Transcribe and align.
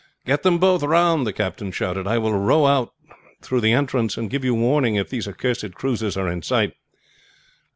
"Get 0.25 0.41
them 0.41 0.57
both 0.57 0.81
round!" 0.81 1.27
the 1.27 1.31
captain 1.31 1.71
shouted. 1.71 2.07
"I 2.07 2.17
will 2.17 2.33
row 2.33 2.65
out 2.65 2.91
through 3.43 3.61
the 3.61 3.73
entrance 3.73 4.17
and 4.17 4.31
give 4.31 4.43
you 4.43 4.55
warning 4.55 4.95
if 4.95 5.11
these 5.11 5.27
accursed 5.27 5.75
cruisers 5.75 6.17
are 6.17 6.27
in 6.27 6.41
sight." 6.41 6.73